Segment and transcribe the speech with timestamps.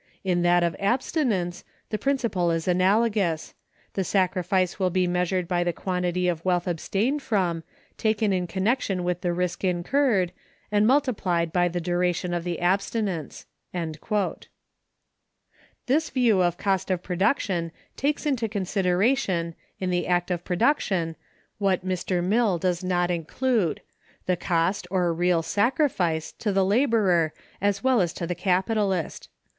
[0.23, 3.53] In that of abstinence, the principle is analogous;
[3.93, 7.63] the sacrifice will be measured by the quantity of wealth abstained from,
[7.99, 10.31] taken in connection with the risk incurred,
[10.71, 14.47] and multiplied by the duration of the abstinence."(216)
[15.85, 21.15] This view of cost of production takes into consideration, in the act of production,
[21.59, 22.23] what Mr.
[22.23, 23.81] Mill does not include,
[24.25, 29.29] the cost, or real sacrifice, to the laborer as well as to the capitalist.